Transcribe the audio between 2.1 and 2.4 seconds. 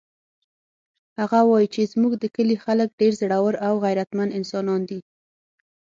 د